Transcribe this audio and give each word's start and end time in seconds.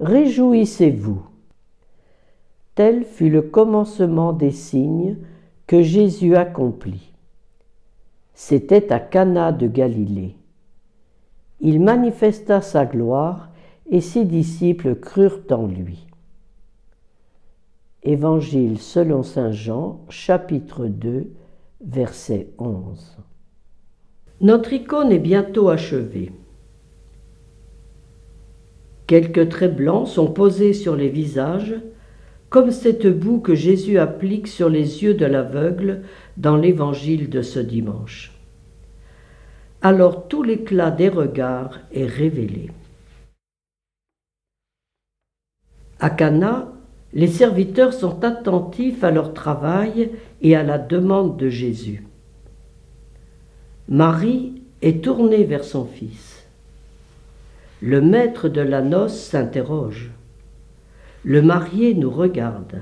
Réjouissez-vous. 0.00 1.22
Tel 2.74 3.04
fut 3.04 3.30
le 3.30 3.42
commencement 3.42 4.32
des 4.32 4.50
signes 4.50 5.18
que 5.66 5.82
Jésus 5.82 6.34
accomplit. 6.34 7.12
C'était 8.34 8.92
à 8.92 8.98
Cana 8.98 9.52
de 9.52 9.68
Galilée. 9.68 10.34
Il 11.60 11.80
manifesta 11.80 12.60
sa 12.60 12.84
gloire 12.84 13.50
et 13.88 14.00
ses 14.00 14.24
disciples 14.24 14.96
crurent 14.96 15.42
en 15.50 15.66
lui. 15.66 16.06
Évangile 18.02 18.78
selon 18.78 19.22
Saint 19.22 19.52
Jean, 19.52 20.00
chapitre 20.08 20.86
2, 20.86 21.32
verset 21.86 22.48
11. 22.58 23.18
Notre 24.40 24.72
icône 24.72 25.12
est 25.12 25.18
bientôt 25.18 25.68
achevée. 25.68 26.32
Quelques 29.06 29.48
traits 29.50 29.76
blancs 29.76 30.08
sont 30.08 30.28
posés 30.28 30.72
sur 30.72 30.96
les 30.96 31.08
visages, 31.08 31.74
comme 32.48 32.70
cette 32.70 33.06
boue 33.06 33.40
que 33.40 33.54
Jésus 33.54 33.98
applique 33.98 34.46
sur 34.46 34.68
les 34.68 35.02
yeux 35.02 35.14
de 35.14 35.26
l'aveugle 35.26 36.02
dans 36.36 36.56
l'évangile 36.56 37.28
de 37.28 37.42
ce 37.42 37.58
dimanche. 37.58 38.32
Alors 39.82 40.28
tout 40.28 40.42
l'éclat 40.42 40.90
des 40.90 41.08
regards 41.10 41.80
est 41.92 42.06
révélé. 42.06 42.70
À 46.00 46.10
Cana, 46.10 46.72
les 47.12 47.28
serviteurs 47.28 47.92
sont 47.92 48.24
attentifs 48.24 49.04
à 49.04 49.10
leur 49.10 49.34
travail 49.34 50.10
et 50.40 50.56
à 50.56 50.62
la 50.62 50.78
demande 50.78 51.36
de 51.36 51.48
Jésus. 51.48 52.06
Marie 53.88 54.62
est 54.80 55.04
tournée 55.04 55.44
vers 55.44 55.64
son 55.64 55.84
fils. 55.84 56.33
Le 57.86 58.00
maître 58.00 58.48
de 58.48 58.62
la 58.62 58.80
noce 58.80 59.14
s'interroge. 59.14 60.10
Le 61.22 61.42
marié 61.42 61.92
nous 61.92 62.08
regarde. 62.10 62.80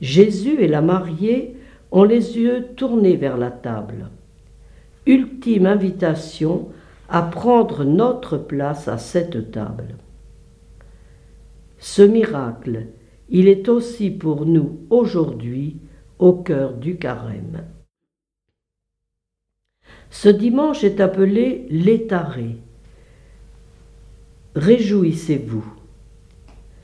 Jésus 0.00 0.60
et 0.60 0.66
la 0.66 0.82
mariée 0.82 1.54
ont 1.92 2.02
les 2.02 2.36
yeux 2.36 2.70
tournés 2.74 3.14
vers 3.14 3.36
la 3.36 3.52
table. 3.52 4.10
Ultime 5.06 5.66
invitation 5.66 6.70
à 7.08 7.22
prendre 7.22 7.84
notre 7.84 8.36
place 8.36 8.88
à 8.88 8.98
cette 8.98 9.52
table. 9.52 9.94
Ce 11.78 12.02
miracle, 12.02 12.86
il 13.28 13.46
est 13.46 13.68
aussi 13.68 14.10
pour 14.10 14.44
nous 14.44 14.80
aujourd'hui 14.90 15.76
au 16.18 16.32
cœur 16.32 16.72
du 16.72 16.96
carême. 16.96 17.62
Ce 20.10 20.28
dimanche 20.28 20.82
est 20.82 21.00
appelé 21.00 21.68
l'étaré. 21.70 22.56
Réjouissez-vous. 24.56 25.64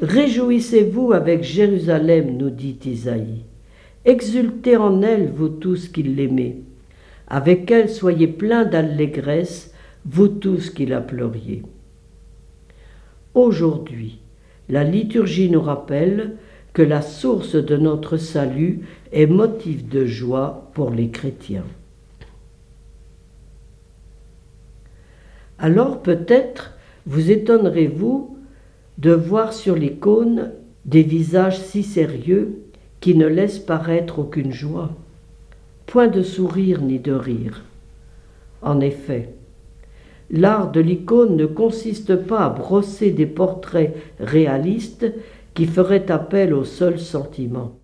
Réjouissez-vous 0.00 1.12
avec 1.12 1.44
Jérusalem, 1.44 2.36
nous 2.36 2.50
dit 2.50 2.78
Isaïe. 2.84 3.44
Exultez 4.04 4.76
en 4.76 5.00
elle, 5.02 5.30
vous 5.30 5.48
tous 5.48 5.88
qui 5.88 6.02
l'aimez. 6.02 6.62
Avec 7.28 7.70
elle 7.70 7.88
soyez 7.88 8.26
pleins 8.26 8.64
d'allégresse, 8.64 9.72
vous 10.04 10.26
tous 10.26 10.70
qui 10.70 10.86
la 10.86 11.00
pleuriez. 11.00 11.62
Aujourd'hui, 13.34 14.18
la 14.68 14.82
liturgie 14.82 15.48
nous 15.48 15.62
rappelle 15.62 16.36
que 16.72 16.82
la 16.82 17.00
source 17.00 17.54
de 17.54 17.76
notre 17.76 18.16
salut 18.16 18.80
est 19.12 19.26
motif 19.26 19.88
de 19.88 20.04
joie 20.04 20.70
pour 20.74 20.90
les 20.90 21.10
chrétiens. 21.10 21.64
Alors 25.58 26.02
peut-être 26.02 26.72
vous 27.06 27.30
étonnerez-vous 27.30 28.36
de 28.98 29.12
voir 29.12 29.52
sur 29.52 29.74
l'icône 29.74 30.52
des 30.84 31.02
visages 31.02 31.58
si 31.58 31.82
sérieux 31.82 32.62
qui 33.00 33.14
ne 33.14 33.26
laissent 33.26 33.58
paraître 33.58 34.20
aucune 34.20 34.52
joie, 34.52 34.90
point 35.86 36.08
de 36.08 36.22
sourire 36.22 36.80
ni 36.80 36.98
de 36.98 37.12
rire. 37.12 37.64
En 38.62 38.80
effet, 38.80 39.34
l'art 40.30 40.70
de 40.70 40.80
l'icône 40.80 41.36
ne 41.36 41.46
consiste 41.46 42.14
pas 42.14 42.46
à 42.46 42.50
brosser 42.50 43.10
des 43.10 43.26
portraits 43.26 43.94
réalistes 44.20 45.12
qui 45.54 45.66
feraient 45.66 46.10
appel 46.10 46.54
au 46.54 46.64
seul 46.64 46.98
sentiment. 46.98 47.78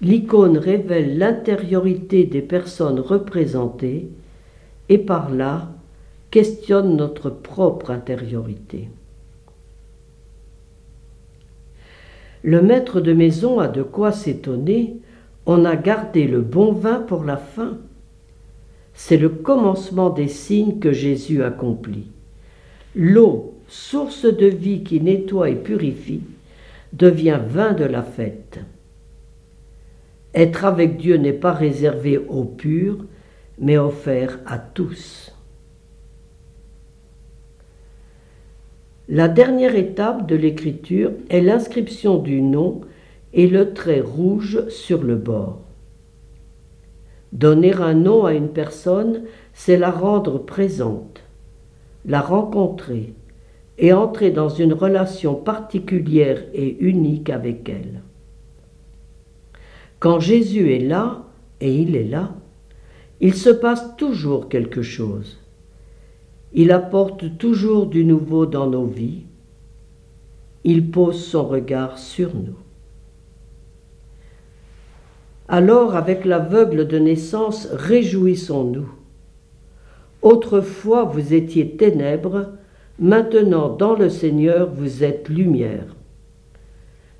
L'icône 0.00 0.58
révèle 0.58 1.18
l'intériorité 1.18 2.24
des 2.24 2.42
personnes 2.42 2.98
représentées 2.98 4.08
et 4.88 4.98
par 4.98 5.30
là 5.30 5.68
questionne 6.32 6.96
notre 6.96 7.28
propre 7.28 7.90
intériorité. 7.90 8.88
Le 12.42 12.62
maître 12.62 13.00
de 13.00 13.12
maison 13.12 13.60
a 13.60 13.68
de 13.68 13.82
quoi 13.82 14.12
s'étonner, 14.12 14.96
on 15.44 15.66
a 15.66 15.76
gardé 15.76 16.26
le 16.26 16.40
bon 16.40 16.72
vin 16.72 17.00
pour 17.00 17.24
la 17.24 17.36
fin. 17.36 17.78
C'est 18.94 19.18
le 19.18 19.28
commencement 19.28 20.08
des 20.08 20.26
signes 20.26 20.78
que 20.80 20.90
Jésus 20.90 21.44
accomplit. 21.44 22.10
L'eau, 22.96 23.54
source 23.68 24.24
de 24.24 24.46
vie 24.46 24.82
qui 24.82 25.02
nettoie 25.02 25.50
et 25.50 25.54
purifie, 25.54 26.22
devient 26.94 27.40
vin 27.46 27.74
de 27.74 27.84
la 27.84 28.02
fête. 28.02 28.58
Être 30.34 30.64
avec 30.64 30.96
Dieu 30.96 31.18
n'est 31.18 31.32
pas 31.34 31.52
réservé 31.52 32.16
aux 32.16 32.44
purs, 32.44 33.04
mais 33.58 33.76
offert 33.76 34.40
à 34.46 34.58
tous. 34.58 35.31
La 39.14 39.28
dernière 39.28 39.76
étape 39.76 40.26
de 40.26 40.34
l'écriture 40.34 41.10
est 41.28 41.42
l'inscription 41.42 42.16
du 42.16 42.40
nom 42.40 42.80
et 43.34 43.46
le 43.46 43.74
trait 43.74 44.00
rouge 44.00 44.66
sur 44.70 45.02
le 45.02 45.16
bord. 45.16 45.60
Donner 47.30 47.74
un 47.74 47.92
nom 47.92 48.24
à 48.24 48.32
une 48.32 48.48
personne, 48.48 49.24
c'est 49.52 49.76
la 49.76 49.90
rendre 49.90 50.38
présente, 50.38 51.20
la 52.06 52.22
rencontrer 52.22 53.12
et 53.76 53.92
entrer 53.92 54.30
dans 54.30 54.48
une 54.48 54.72
relation 54.72 55.34
particulière 55.34 56.42
et 56.54 56.78
unique 56.82 57.28
avec 57.28 57.68
elle. 57.68 58.00
Quand 59.98 60.20
Jésus 60.20 60.72
est 60.72 60.86
là, 60.88 61.26
et 61.60 61.76
il 61.76 61.96
est 61.96 62.08
là, 62.08 62.32
il 63.20 63.34
se 63.34 63.50
passe 63.50 63.94
toujours 63.98 64.48
quelque 64.48 64.80
chose. 64.80 65.38
Il 66.54 66.70
apporte 66.70 67.38
toujours 67.38 67.86
du 67.86 68.04
nouveau 68.04 68.46
dans 68.46 68.66
nos 68.66 68.84
vies. 68.84 69.24
Il 70.64 70.90
pose 70.90 71.24
son 71.24 71.44
regard 71.44 71.98
sur 71.98 72.34
nous. 72.34 72.56
Alors, 75.48 75.96
avec 75.96 76.24
l'aveugle 76.24 76.86
de 76.86 76.98
naissance, 76.98 77.68
réjouissons-nous. 77.72 78.88
Autrefois 80.22 81.04
vous 81.04 81.34
étiez 81.34 81.76
ténèbres, 81.76 82.50
maintenant 82.98 83.68
dans 83.68 83.94
le 83.94 84.08
Seigneur 84.08 84.70
vous 84.72 85.02
êtes 85.02 85.28
lumière. 85.28 85.96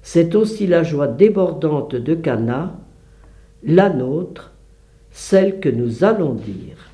C'est 0.02 0.34
aussi 0.34 0.66
la 0.66 0.82
joie 0.82 1.08
débordante 1.08 1.96
de 1.96 2.14
Cana, 2.14 2.78
la 3.64 3.90
nôtre, 3.90 4.52
celle 5.10 5.58
que 5.60 5.68
nous 5.68 6.04
allons 6.04 6.34
dire. 6.34 6.91